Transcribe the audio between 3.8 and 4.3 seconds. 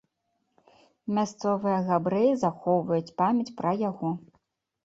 яго.